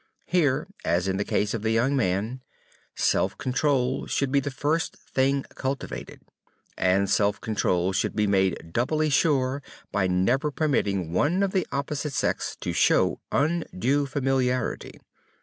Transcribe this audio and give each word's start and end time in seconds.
Here, 0.25 0.65
as 0.83 1.07
in 1.07 1.17
the 1.17 1.23
case 1.23 1.53
of 1.53 1.61
the 1.61 1.69
young 1.69 1.95
man, 1.95 2.41
self 2.95 3.37
control 3.37 4.07
should 4.07 4.31
be 4.31 4.39
the 4.39 4.49
first 4.49 4.95
thing 4.97 5.43
cultivated. 5.53 6.21
And 6.75 7.07
self 7.07 7.39
control 7.39 7.93
should 7.93 8.15
be 8.15 8.25
made 8.25 8.73
doubly 8.73 9.11
sure 9.11 9.61
by 9.91 10.07
never 10.07 10.49
permitting 10.49 11.13
one 11.13 11.43
of 11.43 11.51
the 11.51 11.67
opposite 11.71 12.13
sex 12.13 12.55
to 12.61 12.73
show 12.73 13.21
undue 13.31 14.07
familiarity. 14.07 14.99